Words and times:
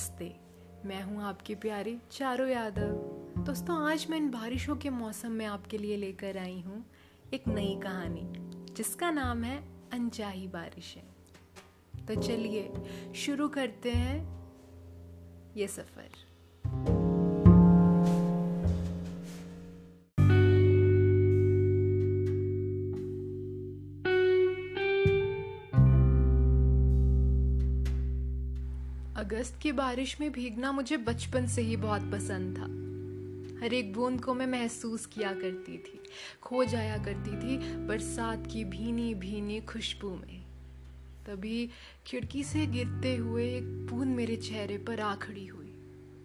नमस्ते। 0.00 0.36
मैं 0.88 1.02
हूँ 1.02 1.22
आपकी 1.22 1.54
प्यारी 1.54 1.96
चारू 2.12 2.46
यादव। 2.46 2.92
दोस्तों, 3.44 3.76
आज 3.90 4.06
मैं 4.10 4.18
इन 4.18 4.30
बारिशों 4.30 4.76
के 4.76 4.90
मौसम 4.90 5.30
में 5.30 5.44
आपके 5.46 5.78
लिए 5.78 5.96
लेकर 5.96 6.38
आई 6.38 6.60
हूँ 6.60 6.84
एक 7.34 7.48
नई 7.48 7.78
कहानी, 7.82 8.22
जिसका 8.74 9.10
नाम 9.10 9.44
है 9.44 9.58
अनचाही 9.92 10.46
बारिशें। 10.48 11.02
तो 12.06 12.14
चलिए 12.22 12.72
शुरू 13.16 13.48
करते 13.48 13.90
हैं 13.90 14.18
ये 15.56 15.68
सफ़र। 15.68 16.89
अगस्त 29.40 29.56
की 29.56 29.70
बारिश 29.72 30.14
में 30.20 30.30
भीगना 30.32 30.70
मुझे 30.72 30.96
बचपन 30.96 31.46
से 31.46 31.62
ही 31.62 31.76
बहुत 31.76 32.02
पसंद 32.12 32.56
था। 32.56 33.64
हर 33.64 33.74
एक 33.74 33.92
बूंद 33.92 34.20
को 34.20 34.34
मैं 34.34 34.46
महसूस 34.46 35.06
किया 35.06 35.32
करती 35.32 35.76
थी, 35.78 36.00
खो 36.42 36.64
जाया 36.64 36.98
करती 37.04 37.36
थी 37.36 37.56
बरसात 37.86 38.46
की 38.46 38.64
भीनी 38.66 39.14
भीनी 39.14 39.60
खुशबू 39.60 40.10
में। 40.10 40.44
तभी 41.26 41.68
खिड़की 42.06 42.44
से 42.44 42.66
गिरते 42.66 43.14
हुए 43.16 43.48
एक 43.56 43.72
बूंद 43.86 44.14
मेरे 44.16 44.36
चेहरे 44.38 44.78
पर 44.78 45.00
आ 45.00 45.14
खड़ी 45.16 45.46
हुई। 45.46 45.72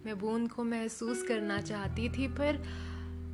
मैं 0.05 0.19
बूंद 0.19 0.51
को 0.51 0.63
महसूस 0.65 1.23
करना 1.23 1.61
चाहती 1.63 2.09
थी, 2.09 2.27
पर 2.29 2.63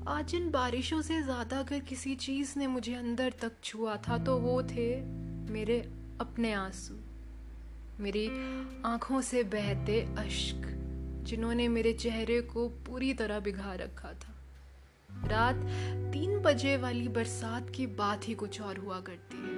आज 0.10 0.36
इन 0.36 0.50
बारिशों 0.52 1.02
से 1.02 1.22
ज़्यादा 1.24 1.60
अगर 1.60 1.80
किसी 1.80 2.16
चीज़ 2.22 2.58
ने 2.60 2.68
मुझे 2.70 2.94
अंदर 2.96 3.34
तक 3.42 3.62
छुआ 3.64 3.96
था 4.08 4.24
तो 4.24 4.38
वो 4.40 4.62
थे 4.64 4.90
मेरे 5.52 5.82
अपने 6.22 6.54
आँसू। 6.56 7.06
मेरी 8.02 8.28
आँखों 8.86 9.22
से 9.22 9.44
बहते 9.44 10.00
अश्क, 10.18 10.68
जिन्होंने 11.24 11.68
मेरे 11.68 11.94
चेहरे 11.94 12.42
को 12.42 12.68
पूरी 12.70 13.14
तरह 13.14 13.40
बिघा 13.40 13.74
रखा 13.74 14.14
था। 14.14 14.34
रात 15.28 15.56
तीन 16.14 16.40
बजे 16.40 16.78
वाली 16.78 17.08
बरसात 17.08 17.70
की 17.70 17.86
बात 17.88 18.28
ही 18.28 18.34
कुछ 18.34 18.62
और 18.62 18.78
हुआ 18.78 19.00
करती 19.00 19.38
है, 19.38 19.54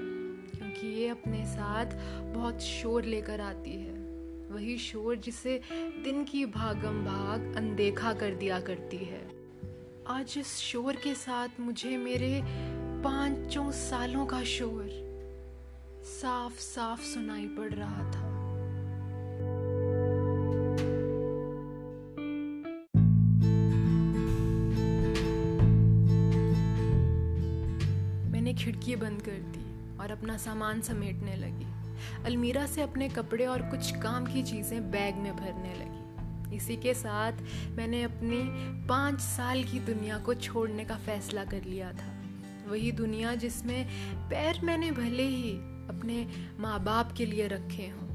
क्योंकि 0.49 0.87
ये 0.87 1.07
अपने 1.07 1.45
साथ 1.45 1.85
बहुत 2.33 2.61
शोर 2.61 3.03
लेकर 3.03 3.41
आती 3.41 3.71
है। 3.71 3.93
वही 4.51 4.77
शोर 4.77 5.15
जिसे 5.15 5.61
दिन 6.03 6.23
की 6.23 6.45
भागम 6.45 7.03
भाग 7.05 7.55
अनदेखा 7.55 8.13
कर 8.13 8.35
दिया 8.35 8.59
करती 8.59 8.97
है। 8.97 9.21
आज 10.07 10.35
इस 10.37 10.57
शोर 10.57 10.95
के 10.95 11.13
साथ 11.15 11.59
मुझे 11.59 11.97
मेरे 11.97 12.41
पाँचों 13.03 13.71
सालों 13.71 14.25
का 14.25 14.43
शोर 14.43 15.01
साफ़ 16.03 16.59
साफ़ 16.59 17.01
सुनाई 17.01 17.47
पड़ 17.47 17.73
रहा 17.73 18.11
था। 18.11 18.32
खिड़की 28.83 28.95
बंद 28.97 29.21
कर 29.21 29.39
दी 29.51 29.97
और 29.97 30.11
अपना 30.11 30.37
सामान 30.37 30.81
समेटने 30.81 31.35
लगी। 31.37 31.65
अलमीरा 32.25 32.65
से 32.65 32.81
अपने 32.81 33.07
कपड़े 33.09 33.45
और 33.45 33.61
कुछ 33.61 33.91
काम 33.97 34.25
की 34.25 34.43
चीज़ें 34.43 34.91
बैग 34.91 35.15
में 35.15 35.35
भरने 35.35 35.73
लगी। 35.75 36.55
इसी 36.55 36.75
के 36.77 36.93
साथ 36.93 37.41
मैंने 37.77 38.01
अपनी 38.03 38.41
पाँच 38.87 39.19
साल 39.19 39.63
की 39.63 39.79
दुनिया 39.81 40.17
को 40.17 40.33
छोड़ने 40.33 40.85
का 40.85 40.95
फैसला 40.97 41.45
कर 41.45 41.63
लिया 41.63 41.91
था। 41.91 42.11
वही 42.67 42.91
दुनिया 42.91 43.35
जिसमें 43.35 43.85
पैर 44.29 44.59
मैंने 44.63 44.91
भले 44.91 45.23
ही 45.25 45.51
अपने 45.89 46.25
माँ 46.59 46.83
बाप 46.83 47.11
के 47.11 47.25
लिए 47.25 47.47
रखे 47.47 47.87
हों, 47.87 48.07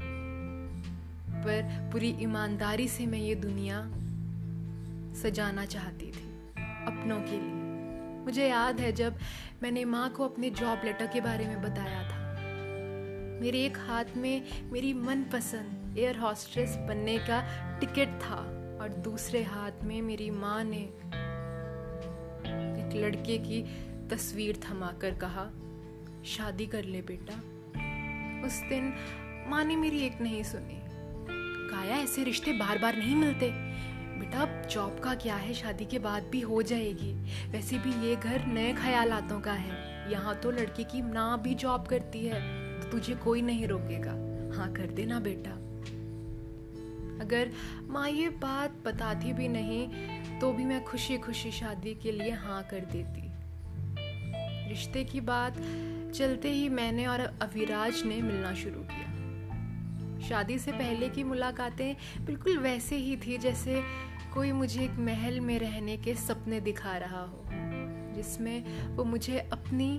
पर 1.43 1.89
पूरी 1.91 2.15
ईमानदारी 2.21 2.87
से 2.87 3.05
मैं 3.05 3.19
ये 3.19 3.35
दुनिया 3.37 3.81
सजाना 5.21 5.65
चाहती 5.67 6.05
थी, 6.07 6.27
अपनों 6.87 7.21
के 7.21 7.39
लिए। 7.39 7.58
मुझे 8.29 8.49
याद 8.49 8.79
है 8.79 8.91
जब 8.91 9.15
मैंने 9.63 9.85
माँ 9.85 10.09
को 10.09 10.25
अपने 10.25 10.49
जॉब 10.49 10.81
लेटर 10.85 11.07
के 11.07 11.21
बारे 11.21 11.45
में 11.47 11.61
बताया 11.61 12.01
था। 12.03 12.17
मेरे 13.41 13.65
एक 13.65 13.77
हाथ 13.77 14.05
में 14.17 14.69
मेरी 14.71 14.93
मनपसंद 14.93 15.97
एयर 15.97 16.17
हॉस्टेस 16.17 16.75
बनने 16.77 17.17
का 17.17 17.41
टिकट 17.79 18.21
था 18.21 18.35
और 18.81 18.89
दूसरे 18.89 19.43
हाथ 19.43 19.71
में 19.83 20.01
मेरी 20.01 20.29
माँ 20.29 20.63
ने 20.63 20.81
एक 22.77 22.91
लड़के 22.95 23.37
की 23.37 23.61
तस्वीर 24.07 24.59
थमाकर 24.69 25.11
कहा, 25.11 25.49
शादी 26.25 26.65
कर 26.65 26.83
ले 26.83 27.01
बेटा। 27.01 27.33
उस 28.47 28.59
दिन 28.69 28.93
माँ 29.47 29.63
ने 29.63 29.75
मेरी 29.75 29.99
एक 29.99 30.21
नहीं 30.21 30.43
सुनी। 30.43 30.81
काया 31.69 31.95
ऐसे 31.95 32.23
रिश्ते 32.23 32.51
बार 32.51 32.77
बार 32.77 32.97
नहीं 32.97 33.15
मिलते। 33.15 33.68
बेटा 34.19 34.45
जॉब 34.67 34.99
का 34.99 35.13
क्या 35.15 35.35
है? 35.35 35.53
शादी 35.53 35.85
के 35.85 35.99
बाद 35.99 36.23
भी 36.23 36.39
हो 36.41 36.61
जाएगी। 36.61 37.11
वैसे 37.51 37.77
भी 37.77 37.93
ये 38.07 38.15
घर 38.15 38.45
नए 38.45 38.73
ख्यालातों 38.73 39.39
का 39.41 39.53
है। 39.53 40.11
यहाँ 40.11 40.35
तो 40.35 40.51
लड़की 40.51 40.83
की 40.83 41.01
ना 41.01 41.35
भी 41.37 41.53
जॉब 41.55 41.87
करती 41.87 42.25
है 42.25 42.41
तो 42.81 42.89
तुझे 42.89 43.15
कोई 43.15 43.41
नहीं 43.41 43.67
रोकेगा। 43.67 44.11
हाँ 44.57 44.71
कर 44.73 44.91
देना 44.91 45.19
बेटा। 45.19 45.51
अगर 47.21 47.51
माँ 47.83 48.09
ये 48.09 48.29
बात 48.29 48.75
बताती 48.85 49.33
भी 49.33 49.47
नहीं 49.47 50.39
तो 50.39 50.51
भी 50.53 50.65
मैं 50.65 50.83
खुशी 50.85 51.17
खुशी 51.17 51.51
शादी 51.51 51.93
के 51.95 52.11
लिए 52.11 52.31
हाँ 52.31 52.61
कर 52.63 52.85
देती। 52.91 53.27
रिश्ते 54.69 55.03
की 55.03 55.21
बात 55.21 55.57
चलते 56.15 56.51
ही 56.51 56.69
मैंने 56.69 57.05
और 57.05 57.19
अविराज 57.19 58.03
ने 58.05 58.21
मिलना 58.21 58.53
शुरू 58.53 58.81
किया। 58.81 59.18
शादी 60.29 60.57
से 60.59 60.71
पहले 60.71 61.07
की 61.09 61.23
मुलाकातें 61.23 62.25
बिल्कुल 62.25 62.57
वैसे 62.57 62.95
ही 62.95 63.15
थी 63.17 63.37
जैसे 63.37 63.81
कोई 64.33 64.51
मुझे 64.51 64.83
एक 64.83 64.97
महल 64.99 65.39
में 65.39 65.57
रहने 65.59 65.95
के 65.97 66.13
सपने 66.15 66.59
दिखा 66.61 66.95
रहा 66.97 67.21
हो, 67.21 67.43
जिसमें 68.15 68.95
वो 68.95 69.03
मुझे 69.03 69.37
अपनी 69.53 69.89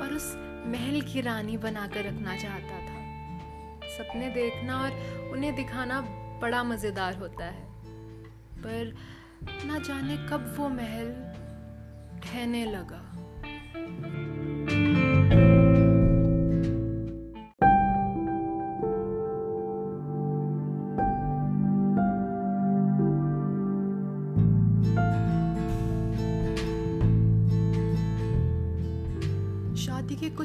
और 0.00 0.14
उस 0.14 0.32
महल 0.66 1.00
की 1.02 1.20
रानी 1.20 1.56
बनाकर 1.56 2.04
रखना 2.04 2.36
चाहता 2.36 2.80
था। 2.80 3.88
सपने 3.88 4.30
देखना 4.30 4.80
और 4.80 5.30
उन्हें 5.32 5.54
दिखाना 5.54 6.00
बड़ा 6.42 6.62
मज़ेदार 6.64 7.16
होता 7.16 7.44
है, 7.44 7.64
पर 8.58 8.94
ना 9.66 9.78
जाने 9.78 10.16
कब 10.28 10.54
वो 10.58 10.68
महल 10.70 11.14
ढहने 12.24 12.64
लगा। 12.66 13.02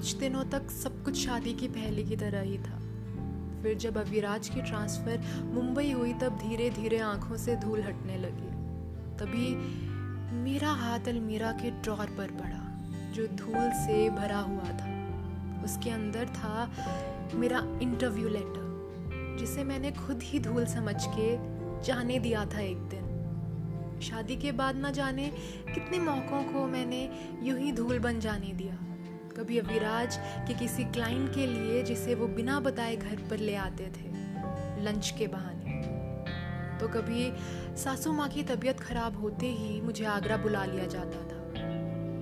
कुछ 0.08 0.16
दिनों 0.16 0.44
तक 0.44 0.70
सब 0.72 1.04
कुछ 1.04 1.16
शादी 1.26 1.54
की 1.54 1.68
पहले 1.68 2.04
की 2.04 2.16
तरह 2.16 2.42
ही 2.42 2.58
था। 2.58 2.78
फिर 3.64 3.74
जब 3.78 3.98
अविराज 3.98 4.50
की 4.50 4.62
ट्रांसफ़र 4.62 5.24
मुंबई 5.44 5.92
हुई, 5.92 6.14
तब 6.14 6.38
धीरे 6.38 6.70
धीरे 6.70 7.00
आँखों 7.00 7.38
से 7.38 7.56
धूल 7.56 7.82
हटने 7.82 8.18
लगी। 8.18 8.52
तभी 9.18 9.50
मेरा 10.44 10.72
हाथ 10.72 11.08
अलमीरा 11.08 11.52
के 11.52 11.72
ड्रॉर 11.72 12.06
पर 12.18 12.32
पड़ा, 12.32 12.62
जो 13.14 13.28
धूल 13.28 13.70
से 13.74 14.10
भरा 14.10 14.40
हुआ 14.40 14.70
था। 14.72 14.94
उसके 15.64 15.90
अंदर 15.90 16.30
था 16.30 16.72
मेरा 17.34 17.64
इंटरव्यू 17.82 18.30
लेटर 18.30 19.38
जिसे 19.40 19.64
मैंने 19.64 19.92
खुद 19.92 20.24
ही 20.24 20.40
धूल 20.40 20.66
समझ 20.66 20.96
के 21.10 21.30
जाने 21.84 22.20
दिया 22.20 22.46
था 22.46 22.60
एक 22.60 22.90
दिन। 22.90 24.00
शादी 24.02 24.36
के 24.36 24.52
बाद 24.52 24.76
ना 24.76 24.92
जाने 24.92 25.32
कितने 25.74 26.00
मौक़ों 26.00 26.44
को 26.44 26.68
मैंने 26.68 27.10
यूँ 27.44 27.60
ही 27.60 27.72
धूल 27.72 28.00
बन 28.00 28.20
जाने 28.20 28.54
दिया। 28.54 28.87
कभी 29.38 29.58
अविराज 29.58 30.18
के 30.48 30.54
किसी 30.54 30.84
क्लाइंट 30.84 31.34
के 31.34 31.46
लिए 31.48 31.84
जिसे 31.84 32.16
वो 32.16 32.28
बिना 32.28 32.60
बताए 32.60 32.96
घर 32.96 33.16
पर 33.30 33.38
ले 33.38 33.56
आते 33.56 33.84
थे 33.84 34.10
लंच 34.84 35.14
के 35.18 35.28
बहाने। 35.28 35.76
तो 36.80 36.88
कभी 36.88 37.32
सासू 37.78 38.12
माँ 38.14 38.30
की 38.30 38.44
तबीयत 38.44 38.80
खराब 38.80 39.20
होते 39.20 39.48
ही 39.48 39.82
मुझे 39.82 40.06
आगरा 40.06 40.38
बुला 40.38 40.66
लिया 40.66 40.86
जाता 40.86 41.22
था। 41.22 41.42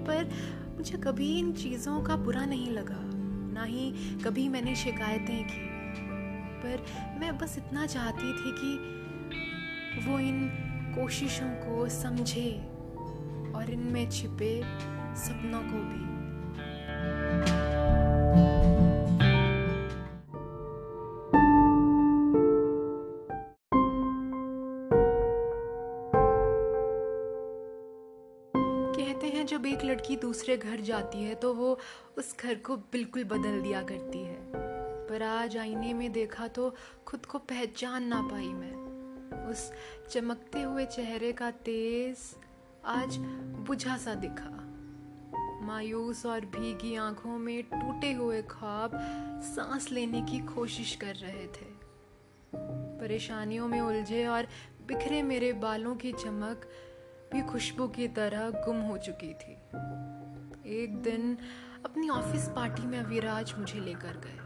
पर 0.07 0.29
मुझे 0.77 0.97
कभी 0.97 1.37
इन 1.39 1.51
चीज़ों 1.53 2.01
का 2.03 2.15
बुरा 2.15 2.45
नहीं 2.45 2.71
लगा, 2.71 2.99
ना 3.53 3.63
ही 3.63 3.91
कभी 4.25 4.47
मैंने 4.49 4.75
शिकायतें 4.75 5.43
की। 5.43 5.65
पर 6.59 6.85
मैं 7.19 7.37
बस 7.37 7.57
इतना 7.57 7.85
चाहती 7.85 8.33
थी 8.33 8.51
कि 8.59 10.09
वो 10.09 10.19
इन 10.19 10.47
कोशिशों 10.95 11.49
को 11.49 11.87
समझे 11.89 12.51
और 13.55 13.69
इनमें 13.69 14.09
छिपे 14.09 14.61
सपनों 15.15 15.61
को 15.61 15.83
भी। 15.83 16.14
कहते 29.05 29.27
हैं, 29.27 29.45
जब 29.45 29.65
एक 29.65 29.83
लड़की 29.85 30.15
दूसरे 30.15 30.55
घर 30.57 30.79
जाती 30.81 31.23
है 31.23 31.33
तो 31.35 31.53
वो 31.53 31.79
उस 32.17 32.35
घर 32.39 32.55
को 32.55 32.77
बिल्कुल 32.91 33.23
बदल 33.23 33.61
दिया 33.61 33.81
करती 33.81 34.19
है। 34.19 34.37
पर 35.09 35.23
आज 35.23 35.57
आईने 35.57 35.93
में 35.93 36.11
देखा 36.11 36.47
तो 36.47 36.73
खुद 37.07 37.25
को 37.25 37.37
पहचान 37.37 38.03
ना 38.03 38.21
पाई 38.21 38.47
मैं। 38.47 39.45
उस 39.49 39.71
चमकते 40.09 40.61
हुए 40.61 40.85
चेहरे 40.85 41.31
का 41.31 41.51
तेज 41.51 42.17
आज 42.85 43.17
बुझा 43.67 43.97
सा 43.97 44.15
दिखा। 44.15 44.49
मायूस 45.61 46.25
और 46.25 46.45
भीगी 46.55 46.95
आँखों 46.95 47.37
में 47.37 47.63
टूटे 47.63 48.11
हुए 48.13 48.41
ख्वाब 48.41 48.91
सांस 49.45 49.91
लेने 49.91 50.21
की 50.21 50.39
कोशिश 50.39 50.95
कर 50.95 51.15
रहे 51.15 51.45
थे। 51.47 51.73
परेशानियों 52.99 53.67
में 53.67 53.79
उलझे 53.81 54.25
और 54.27 54.47
बिखरे 54.87 55.21
मेरे 55.23 55.53
बालों 55.53 55.95
की 55.95 56.11
चमक 56.13 56.67
भी 57.33 57.41
खुशबू 57.41 57.87
की 57.87 58.07
तरह 58.07 58.49
गुम 58.65 58.79
हो 58.81 58.97
चुकी 58.97 59.33
थी। 59.33 59.53
एक 60.75 61.01
दिन 61.01 61.37
अपनी 61.85 62.09
ऑफ़िस 62.09 62.47
पार्टी 62.49 62.87
में 62.87 62.97
अविराज 62.99 63.53
मुझे 63.59 63.79
लेकर 63.79 64.17
गए। 64.17 64.39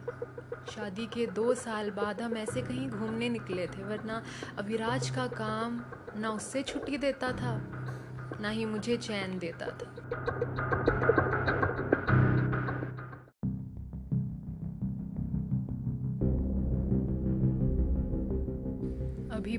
शादी 0.71 1.05
के 1.05 1.25
दो 1.27 1.53
साल 1.55 1.91
बाद 1.91 2.21
हम 2.21 2.37
ऐसे 2.37 2.61
कहीं 2.61 2.89
घूमने 2.89 3.29
निकले 3.29 3.67
थे, 3.67 3.83
वरना 3.83 4.21
अविराज 4.57 5.09
का 5.09 5.27
काम 5.27 5.81
ना 6.17 6.29
उससे 6.29 6.63
छुट्टी 6.63 6.97
देता 6.97 7.31
था, 7.31 7.55
ना 8.41 8.49
ही 8.49 8.65
मुझे 8.65 8.97
चैन 8.97 9.37
देता 9.39 9.67
था। 9.67 9.95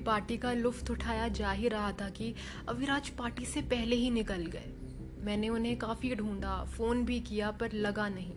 पार्टी 0.00 0.36
का 0.36 0.52
लुफ्त 0.52 0.90
उठाया 0.90 1.28
जा 1.28 1.52
ही 1.52 1.68
रहा 1.68 1.92
था 1.92 2.08
कि 2.08 2.34
अविराज 2.68 3.08
पार्टी 3.08 3.44
से 3.44 3.60
पहले 3.62 3.96
ही 3.96 4.10
निकल 4.10 4.46
गए। 4.46 4.72
मैंने 5.20 5.48
उन्हें 5.48 5.78
काफ़ी 5.78 6.14
ढूंढा, 6.14 6.64
फ़ोन 6.64 7.04
भी 7.04 7.20
किया, 7.20 7.50
पर 7.50 7.72
लगा 7.72 8.08
नहीं। 8.08 8.32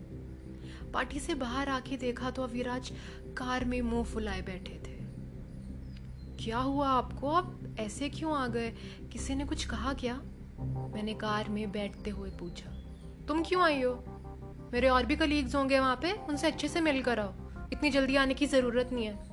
पार्टी 0.92 1.19
से 1.19 1.36
बाहर 1.36 1.69
आके 1.69 1.98
देखा 1.98 2.31
तो 2.31 2.44
अविराज 2.44 2.92
कार 3.38 3.65
में 3.65 3.81
मुँह 3.81 4.04
फुलाए 4.04 4.42
बैठे 4.42 4.74
थे। 4.74 4.94
क्या 6.44 6.57
हुआ 6.57 6.89
आपको? 6.89 7.30
आप 7.30 7.60
ऐसे 7.80 8.10
क्यों 8.10 8.38
आ 8.38 8.48
गए? 8.48 8.74
किसी 9.12 9.36
ने 9.36 9.45
कुछ 9.45 9.65
कहा 9.65 9.94
क्या? 9.94 10.21
मैंने 10.95 11.13
कार 11.13 11.50
में 11.50 11.71
बैठते 11.71 12.10
हुए 12.10 12.30
पूछा। 12.30 12.69
तुम 13.27 13.44
क्यों 13.44 13.63
आई 13.63 13.81
हो? 13.81 14.04
मेरे 14.74 14.89
और 14.89 15.06
भी 15.06 15.15
कलीग्स 15.15 15.56
होंगे 15.56 15.80
वहाँ 15.80 15.95
पे, 15.95 16.12
उनसे 16.12 16.48
अच्छे 16.48 16.68
से 16.68 16.81
मिल 16.81 17.01
कर 17.01 17.19
आओ। 17.19 17.33
इतनी 17.74 17.89
जल्दी 17.89 18.15
आने 18.15 18.33
की 18.33 18.45
ज़रूरत 18.45 18.89
नहीं 18.94 19.06
है। 19.06 19.33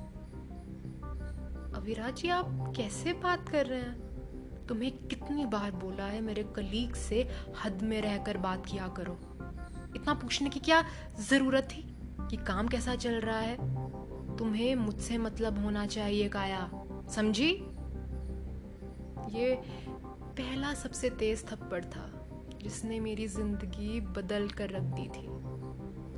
अविराज 1.81 2.15
जी, 2.15 2.29
आप 2.29 2.73
कैसे 2.77 3.13
बात 3.13 3.49
कर 3.49 3.65
रहे 3.65 3.79
हैं? 3.79 4.65
तुम्हें 4.67 5.07
कितनी 5.07 5.45
बार 5.45 5.71
बोला 5.71 6.03
है 6.03 6.21
मेरे 6.21 6.43
कलीग 6.43 6.93
से 6.93 7.29
हद 7.63 7.81
में 7.81 8.01
रहकर 8.01 8.37
बात 8.37 8.65
किया 8.65 8.87
करो। 8.87 9.13
इतना 9.95 10.13
पूछने 10.13 10.49
की 10.49 10.59
क्या 10.59 10.85
ज़रूरत 11.19 11.63
थी 11.63 11.95
कि 12.29 12.37
काम 12.37 12.67
कैसा 12.67 12.95
चल 12.95 13.11
रहा 13.11 13.39
है? 13.39 13.55
तुम्हें 14.37 14.75
मुझसे 14.75 15.17
मतलब 15.17 15.63
होना 15.63 15.85
चाहिए, 15.85 16.29
काया। 16.29 16.71
समझी? 17.09 17.49
ये 19.39 19.61
पहला 20.17 20.73
सबसे 20.73 21.09
तेज 21.09 21.45
थप्पड़ 21.45 21.85
था, 21.85 22.27
जिसने 22.63 22.99
मेरी 22.99 23.27
ज़िंदगी 23.27 24.01
बदल 24.01 24.47
कर 24.47 24.69
रख 24.69 24.83
दी 24.83 25.07
थी। 25.07 25.27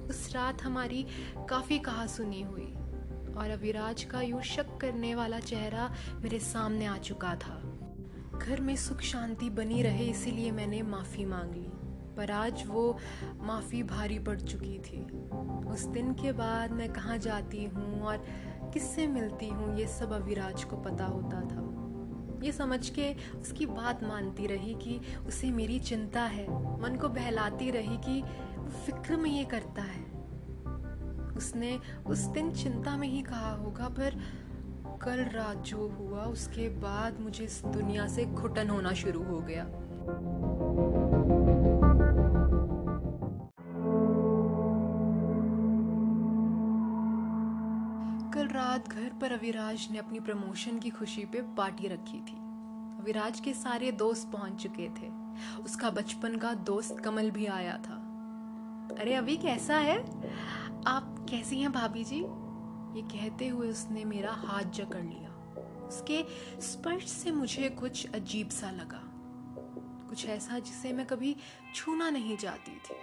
उस 0.10 0.32
रात 0.36 0.64
हमारी 0.64 1.06
काफ़ी 1.50 1.80
कहा 1.80 2.08
सुनी 2.08 2.42
हुई। 2.42 2.74
और 3.38 3.50
अविराज 3.50 4.04
का 4.04 4.22
यूँ 4.22 4.42
शक 4.42 4.78
करने 4.78 5.16
वाला 5.16 5.40
चेहरा 5.40 5.94
मेरे 6.16 6.40
सामने 6.40 6.86
आ 6.86 6.98
चुका 6.98 7.36
था। 7.36 7.80
घर 8.38 8.62
में 8.62 8.76
सुख 8.76 9.02
शांति 9.02 9.50
बनी 9.50 9.82
रहे, 9.82 10.06
इसीलिए 10.06 10.52
मैंने 10.52 10.82
माफ़ी 10.82 11.26
मांग 11.26 11.54
ली। 11.54 11.68
पर 12.18 12.32
आज 12.32 12.64
वो 12.68 12.98
माफ़ी 13.42 13.84
भारी 13.84 14.20
पड़ 14.20 14.40
चुकी 14.40 14.80
थी। 14.80 15.30
उस 15.70 15.86
दिन 15.86 16.14
के 16.14 16.32
बाद 16.32 16.72
मैं 16.72 16.94
कहाँ 16.94 17.18
जाती 17.18 17.66
हूँ 17.66 18.02
और 18.02 18.18
किससे 18.74 19.08
मिलती 19.08 19.48
हूँ, 19.48 19.78
ये 19.78 19.88
सब 19.88 20.12
अविराज 20.12 20.64
को 20.64 20.78
पता 20.78 21.06
होता 21.06 21.42
था। 21.42 21.70
ये 22.46 22.52
समझ 22.52 22.90
के 22.90 23.14
उसकी 23.14 23.66
बात 23.66 24.04
मानती 24.04 24.48
रही 24.48 24.74
कि 24.74 25.02
उसे 25.28 25.52
मेरी 25.52 25.80
चिंता 25.80 26.24
है। 26.24 26.46
मन 26.82 26.96
को 26.96 27.10
बहलाती 27.10 27.72
रही 27.72 27.98
कि 27.98 28.24
फ़िक्र 28.86 29.18
में 29.18 29.32
ये 29.32 29.44
करता 29.44 29.82
है। 29.82 30.13
उसने 31.38 31.80
उस 32.06 32.20
दिन 32.20 32.52
चिंता 32.52 32.98
में 32.98 33.08
ही 33.08 33.22
कहा 33.22 33.52
होगा, 33.56 33.88
पर 33.90 34.20
कल 35.04 35.24
रात 35.24 35.58
जो 35.58 35.88
हुआ, 35.90 36.24
उसके 36.24 36.70
बाद 36.70 37.20
मुझे 37.20 37.44
इस 37.44 37.62
दुनिया 37.66 38.08
से 38.08 38.26
घुटन 38.26 38.70
होना 38.70 38.94
शुरू 38.94 39.24
हो 39.24 39.40
गया। 39.40 39.64
कल 48.34 48.48
रात 48.48 48.90
घर 48.90 49.12
पर 49.22 49.32
अविराज 49.32 49.88
ने 49.92 49.98
अपनी 49.98 50.20
प्रमोशन 50.20 50.80
की 50.80 50.90
खुशी 50.90 51.26
पे 51.26 51.42
पार्टी 51.42 51.88
रखी 51.88 52.20
थी। 52.20 52.38
अविराज 53.02 53.40
के 53.40 53.54
सारे 53.54 53.92
दोस्त 53.92 54.30
पहुँच 54.34 54.64
चुके 54.64 54.88
थे। 54.90 55.10
उसका 55.64 55.90
बचपन 55.90 56.36
का 56.36 56.54
दोस्त 56.54 57.00
कमल 57.00 57.32
भी 57.32 57.46
आया 57.46 57.78
था। 57.78 58.00
अरे 59.00 59.14
अभी 59.14 59.38
कैसा 59.38 59.78
है? 59.78 59.98
कैसी 61.34 61.60
हैं 61.60 61.72
भाभी 61.72 62.04
जी? 62.04 62.20
ये 63.00 63.02
कहते 63.02 63.48
हुए 63.48 63.68
उसने 63.68 64.06
मेरा 64.06 64.32
हाथ 64.32 64.64
जकड़ 64.64 65.04
लिया। 65.04 65.30
उसके 65.88 66.26
स्पर्श 66.62 67.06
से 67.06 67.32
मुझे 67.32 67.70
कुछ 67.70 68.14
अजीब 68.14 68.50
सा 68.50 68.72
लगा। 68.72 69.02
कुछ 70.10 70.26
ऐसा 70.26 70.60
जिसे 70.60 70.94
मैं 70.94 71.06
कभी 71.06 71.36
छूना 71.76 72.10
नहीं 72.10 72.38
चाहती 72.38 72.72
थी। 72.72 72.96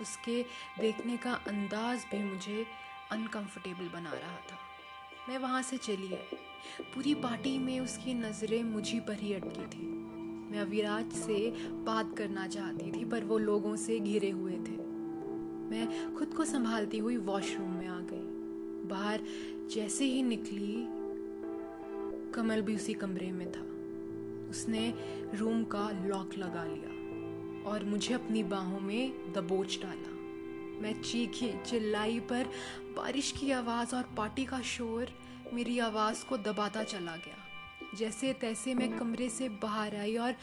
उसके 0.00 0.42
देखने 0.80 1.16
का 1.16 1.32
अंदाज 1.32 1.98
भी 1.98 2.24
मुझे 2.24 2.66
अनकंफर्टेबल 3.12 3.88
बना 3.88 4.10
रहा 4.10 4.36
था। 4.36 4.58
मैं 5.28 5.38
वहाँ 5.38 5.62
से 5.62 5.76
चली 5.76 6.14
आई। 6.14 6.36
पूरी 6.94 7.14
पार्टी 7.14 7.58
में 7.58 7.80
उसकी 7.80 8.14
नज़रें 8.14 8.64
मुझी 8.64 9.00
पर 9.00 9.14
ही 9.14 9.32
अटकी 9.32 9.66
थी। 9.66 9.86
मैं 10.50 10.60
अविराज 10.60 11.12
से 11.12 11.50
बात 11.70 12.14
करना 12.18 12.48
चाहती 12.48 12.92
थी, 12.92 13.04
पर 13.04 13.24
वो 13.24 13.38
लोगों 13.38 13.76
से 13.76 14.00
घिरे 14.00 14.30
हुए 14.30 14.52
थे। 14.52 14.81
मैं 15.72 16.14
खुद 16.14 16.28
को 16.28 16.44
संभालती 16.44 16.98
हुई 16.98 17.16
वॉशरूम 17.16 17.70
में 17.70 17.86
आ 17.88 18.00
गई। 18.00 18.88
बाहर 18.88 19.20
जैसे 19.74 20.04
ही 20.04 20.22
निकली, 20.22 20.86
कमल 22.32 22.62
भी 22.62 22.76
उसी 22.76 22.94
कमरे 22.94 23.32
में 23.32 23.52
था। 23.52 23.60
उसने 24.50 24.94
रूम 25.34 25.64
का 25.64 25.90
लॉक 26.06 26.30
लगा 26.38 26.64
लिया 26.64 27.70
और 27.70 27.84
मुझे 27.84 28.14
अपनी 28.14 28.42
बाहों 28.42 28.80
में 28.80 29.32
दबोच 29.32 29.78
डाला। 29.82 30.12
मैं 30.82 31.02
चीखी, 31.02 31.52
चिल्लाई 31.66 32.20
पर 32.20 32.44
बारिश 32.96 33.32
की 33.32 33.50
आवाज़ 33.50 33.96
और 33.96 34.02
पार्टी 34.16 34.44
का 34.44 34.60
शोर 34.60 35.08
मेरी 35.52 35.78
आवाज़ 35.78 36.26
को 36.26 36.36
दबाता 36.36 36.82
चला 36.82 37.16
गया। 37.16 37.41
जैसे 37.98 38.32
तैसे 38.32 38.74
मैं 38.74 38.98
कमरे 38.98 39.28
से 39.28 39.48
बाहर 39.48 39.96
आई 39.96 40.16
और 40.16 40.34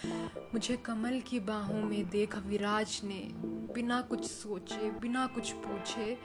मुझे 0.53 0.77
कमल 0.77 1.19
की 1.19 1.39
बाहों 1.39 1.81
में 1.81 2.09
देख 2.09 2.37
विराज 2.37 3.01
ने 3.03 3.31
बिना 3.73 4.01
कुछ 4.01 4.25
सोचे, 4.25 4.91
बिना 4.91 5.25
कुछ 5.27 5.51
पूछे, 5.51 6.17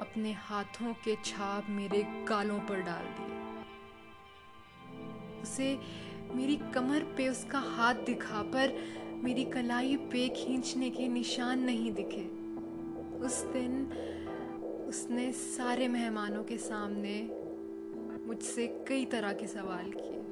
अपने 0.00 0.32
हाथों 0.32 0.92
के 0.94 1.16
छाप 1.24 1.66
मेरे 1.70 2.02
गालों 2.28 2.58
पर 2.58 2.80
डाल 2.80 3.04
दिए। 3.04 3.40
उसे 5.42 5.78
मेरी 6.34 6.56
कमर 6.74 7.00
पे 7.16 7.28
उसका 7.28 7.58
हाथ 7.58 7.94
दिखा, 7.94 8.42
पर 8.42 8.76
मेरी 9.24 9.44
कलाई 9.44 9.96
पे 9.96 10.28
खींचने 10.28 10.90
के 10.90 11.08
निशान 11.08 11.60
नहीं 11.60 11.92
दिखे। 11.92 12.24
उस 13.18 13.42
दिन 13.44 13.86
उसने 14.88 15.32
सारे 15.32 15.88
मेहमानों 15.88 16.44
के 16.44 16.58
सामने 16.58 17.20
मुझसे 18.26 18.66
कई 18.88 19.04
तरह 19.04 19.32
के 19.32 19.46
सवाल 19.46 19.90
किए। 19.90 20.31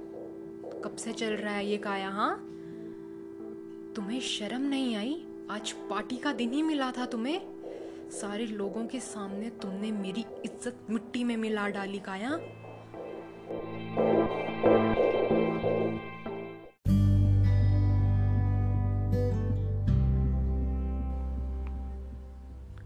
कब 0.84 0.96
से 0.96 1.12
चल 1.12 1.32
रहा 1.32 1.54
है 1.54 1.66
ये 1.66 1.76
काया 1.76 2.08
हाँ? 2.10 2.36
तुम्हें 3.96 4.20
शर्म 4.20 4.62
नहीं 4.62 4.94
आई? 4.96 5.14
आज 5.50 5.72
पार्टी 5.90 6.16
का 6.16 6.32
दिन 6.32 6.52
ही 6.52 6.62
मिला 6.62 6.90
था 6.90 7.06
तुम्हें। 7.06 7.40
सारे 8.10 8.46
लोगों 8.46 8.86
के 8.86 9.00
सामने 9.00 9.50
तुमने 9.50 9.90
मेरी 9.92 10.24
इज़्ज़त 10.44 10.86
मिट्टी 10.90 11.24
में 11.24 11.36
मिला 11.36 11.68
डाली, 11.68 11.98
काया। 11.98 12.30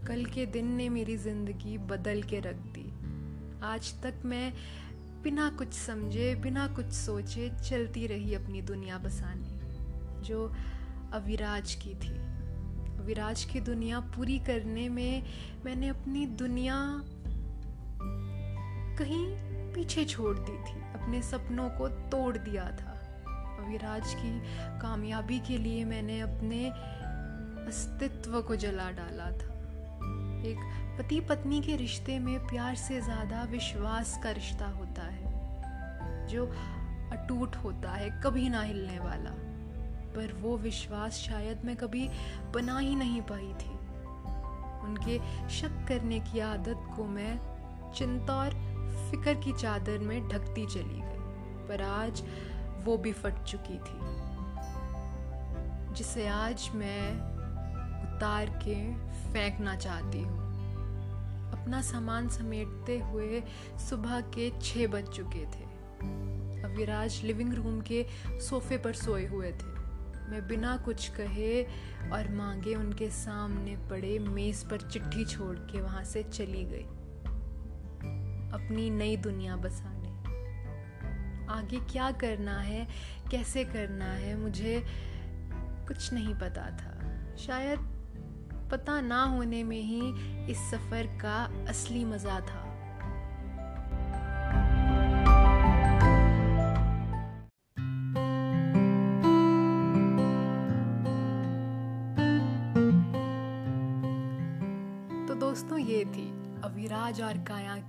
कल 0.07 0.25
के 0.25 0.45
दिन 0.45 0.65
ने 0.67 0.89
मेरी 0.89 1.17
ज़िंदगी 1.17 1.77
बदल 1.77 2.21
के 2.21 2.39
रख 2.39 2.55
दी। 2.75 2.89
आज 3.63 3.93
तक 4.03 4.21
मैं 4.25 4.53
बिना 5.25 5.49
कुछ 5.49 5.73
समझे, 5.73 6.33
बिना 6.35 6.67
कुछ 6.67 6.91
सोचे 6.93 7.49
चलती 7.63 8.07
रही 8.07 8.33
अपनी 8.35 8.61
दुनिया 8.61 8.97
बसाने, 8.97 10.23
जो 10.23 10.53
अविराज 11.13 11.73
की 11.75 11.93
थी। 11.95 12.13
अविराज 12.99 13.43
की 13.43 13.59
दुनिया 13.59 13.99
पूरी 14.15 14.37
करने 14.39 14.87
में 14.89 15.23
मैंने 15.65 15.87
अपनी 15.87 16.25
दुनिया 16.35 16.75
कहीं 18.99 19.25
पीछे 19.73 20.05
छोड़ 20.05 20.37
दी 20.37 20.57
थी, 20.57 20.79
अपने 20.93 21.21
सपनों 21.21 21.69
को 21.69 21.87
तोड़ 21.87 22.37
दिया 22.37 22.69
था। 22.77 22.93
अविराज 23.65 24.13
की 24.13 24.39
कामयाबी 24.79 25.39
के 25.39 25.57
लिए 25.57 25.83
मैंने 25.85 26.19
अपने 26.19 26.65
अस्तित्व 27.67 28.41
को 28.41 28.55
जला 28.55 28.89
डाला 28.91 29.31
था। 29.31 29.53
एक 30.45 30.59
पति 30.99 31.19
पत्नी 31.19 31.61
के 31.61 31.75
रिश्ते 31.75 32.17
में 32.19 32.39
प्यार 32.39 32.75
से 32.75 33.01
ज़्यादा 33.01 33.43
विश्वास 33.43 34.19
का 34.23 34.31
रिश्ता 34.31 34.65
होता 34.67 35.04
जो 36.27 36.45
अटूट 37.11 37.55
होता 37.55 37.91
है, 37.91 38.09
कभी 38.23 38.49
ना 38.49 38.61
हिलने 38.61 38.99
वाला। 38.99 39.31
पर 40.15 40.33
वो 40.33 40.57
विश्वास 40.57 41.13
शायद 41.19 41.65
मैं 41.65 41.75
कभी 41.75 42.07
बना 42.53 42.77
ही 42.79 42.95
नहीं 42.95 43.21
पाई 43.21 43.53
थी। 43.61 43.73
उनके 44.85 45.17
शक 45.49 45.85
करने 45.87 46.19
की 46.21 46.39
आदत 46.39 46.87
को 46.95 47.05
मैं 47.05 47.39
चिंता 47.93 48.35
और 48.35 48.53
फ़िक्र 49.09 49.33
की 49.33 49.53
चादर 49.53 49.99
में 49.99 50.27
ढकती 50.27 50.65
चली 50.65 51.01
गई, 51.01 51.67
पर 51.67 51.81
आज 51.81 52.23
वो 52.85 52.97
भी 52.97 53.11
फट 53.13 53.43
चुकी 53.43 53.77
थी, 53.79 53.99
जिसे 55.93 56.27
आज 56.27 56.69
मैं 56.75 57.11
उतार 58.07 58.49
के 58.63 58.75
फेंकना 59.33 59.75
चाहती 59.75 60.21
हूँ। 60.21 60.43
अपना 61.51 61.81
सामान 61.81 62.29
समेटते 62.29 62.99
हुए 62.99 63.43
सुबह 63.89 64.19
के 64.35 64.49
छह 64.61 64.87
बज 64.87 65.09
चुके 65.09 65.45
थे। 65.45 65.74
अविराज 66.75 67.21
लिविंग 67.23 67.53
रूम 67.53 67.81
के 67.81 68.05
सोफे 68.29 68.77
पर 68.77 68.93
सोए 68.93 69.25
हुए 69.25 69.51
थे। 69.51 69.73
मैं 70.29 70.47
बिना 70.47 70.77
कुछ 70.77 71.07
कहे 71.09 71.63
और 72.11 72.31
मांगे 72.31 72.75
उनके 72.75 73.09
सामने 73.09 73.75
पड़े 73.89 74.19
मेज 74.19 74.63
पर 74.63 74.81
चिट्ठी 74.81 75.25
छोड़ 75.25 75.55
के 75.57 75.81
वहाँ 75.81 76.03
से 76.03 76.23
चली 76.23 76.63
गई। 76.63 76.83
अपनी 78.55 78.89
नई 78.89 79.17
दुनिया 79.17 79.55
बसाने। 79.55 80.09
आगे 81.53 81.79
क्या 81.79 82.11
करना 82.11 82.59
है, 82.59 82.87
कैसे 83.31 83.63
करना 83.63 84.11
है, 84.11 84.35
मुझे 84.37 84.83
कुछ 85.87 86.13
नहीं 86.13 86.35
पता 86.35 86.69
था। 86.71 87.35
शायद 87.37 87.79
पता 88.71 89.01
ना 89.01 89.23
होने 89.23 89.63
में 89.63 89.81
ही 89.81 90.01
इस 90.51 90.57
सफ़र 90.57 91.19
का 91.21 91.65
असली 91.67 92.05
मज़ा 92.05 92.39
था। 92.39 92.64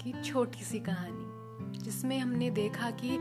की 0.02 0.12
छोटी 0.22 0.64
सी 0.64 0.78
कहानी, 0.80 1.78
जिसमें 1.78 2.18
हमने 2.18 2.50
देखा 2.50 2.90
कि 2.90 3.14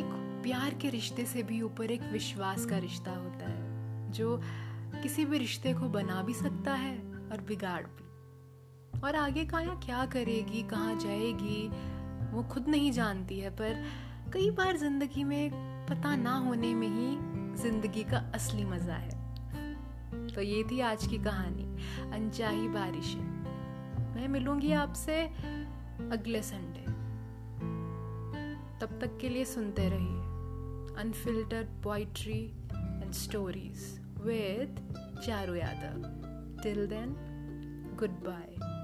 एक 0.00 0.12
प्यार 0.42 0.74
के 0.74 0.90
रिश्ते 0.90 1.24
से 1.24 1.42
भी 1.42 1.60
ऊपर 1.62 1.90
एक 1.90 2.02
विश्वास 2.02 2.66
का 2.66 2.78
रिश्ता 2.78 3.10
होता 3.10 3.48
है, 3.48 4.12
जो 4.12 4.40
किसी 5.02 5.24
भी 5.24 5.38
रिश्ते 5.38 5.72
को 5.74 5.88
बना 5.88 6.22
भी 6.22 6.34
सकता 6.34 6.74
है 6.74 6.96
और 7.32 7.44
बिगाड़ 7.48 7.82
भी। 7.82 9.00
और 9.00 9.16
आगे 9.16 9.44
काया 9.44 9.74
क्या 9.74 10.04
करेगी, 10.06 10.62
कहाँ 10.62 10.98
जाएगी, 10.98 11.68
वो 12.32 12.42
खुद 12.42 12.68
नहीं 12.68 12.92
जानती 12.92 13.38
है, 13.38 13.50
पर 13.50 13.84
कई 14.32 14.50
बार 14.50 14.76
ज़िंदगी 14.76 15.24
में 15.24 15.50
पता 15.86 16.16
ना 16.16 16.36
होने 16.36 16.74
में 16.74 16.88
ही 16.88 17.16
ज़िंदगी 17.62 18.02
का 18.04 18.18
असली 18.34 18.64
मज़ा 18.64 18.94
है। 18.94 19.24
तो 20.34 20.42
ये 20.42 20.62
थी 20.70 20.80
आज 20.80 21.06
की 21.06 21.18
कहानी, 21.18 21.64
अनचाही 22.12 22.68
बारिशें। 22.68 23.24
मैं 24.14 24.28
मिलूँगी 24.28 24.72
आपसे 24.72 25.22
अगले 26.12 26.42
संडे 26.42 26.84
तब 28.80 28.98
तक 29.00 29.18
के 29.20 29.28
लिए 29.28 29.44
सुनते 29.44 29.88
रहिए 29.88 31.00
unfiltered 31.02 31.66
poetry 31.82 32.40
and 33.02 33.12
stories 33.12 34.00
with 34.20 34.80
Charu 35.26 35.54
Yadav 35.54 36.02
till 36.62 36.86
then 36.86 37.16
good 38.00 38.10
goodbye. 38.10 38.75